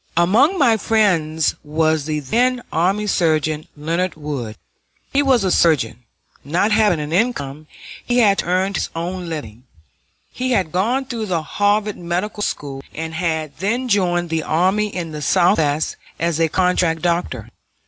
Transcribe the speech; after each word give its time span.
Among 0.17 0.57
my 0.57 0.77
friends 0.77 1.53
was 1.63 2.05
the 2.05 2.19
then 2.21 2.63
Army 2.71 3.05
Surgeon 3.05 3.67
Leonard 3.77 4.15
Wood. 4.15 4.55
He 5.13 5.21
was 5.21 5.43
a 5.43 5.51
surgeon. 5.51 6.05
Not 6.43 6.71
having 6.71 6.99
an 6.99 7.13
income, 7.13 7.67
he 8.03 8.17
had 8.17 8.39
to 8.39 8.45
earn 8.47 8.73
his 8.73 8.89
own 8.95 9.29
living. 9.29 9.65
He 10.33 10.53
had 10.53 10.71
gone 10.71 11.05
through 11.05 11.27
the 11.27 11.43
Harvard 11.43 11.97
Medical 11.99 12.41
School, 12.41 12.81
and 12.95 13.13
had 13.13 13.55
then 13.59 13.87
joined 13.87 14.31
the 14.31 14.41
army 14.41 14.87
in 14.87 15.11
the 15.11 15.21
Southwest 15.21 15.97
as 16.19 16.39
a 16.39 16.49
contract 16.49 17.03
doctor. 17.03 17.49